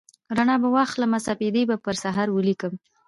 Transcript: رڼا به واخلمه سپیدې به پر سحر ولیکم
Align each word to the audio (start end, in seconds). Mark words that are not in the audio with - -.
رڼا 0.37 0.55
به 0.61 0.69
واخلمه 0.75 1.19
سپیدې 1.27 1.63
به 1.69 1.75
پر 1.83 1.95
سحر 2.03 2.27
ولیکم 2.31 2.73